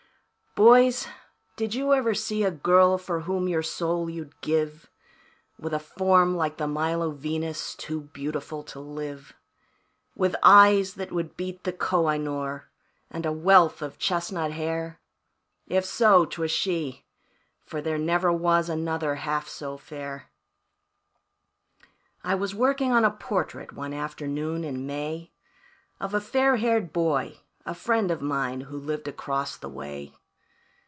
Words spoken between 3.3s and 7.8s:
your soul you'd give, With a form like the Milo Venus,